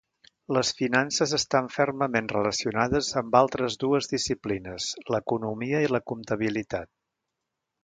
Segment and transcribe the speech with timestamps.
[0.55, 6.93] Les finances estan fermament relacionades amb altres dues disciplines: l'Economia i la Comptabilitat.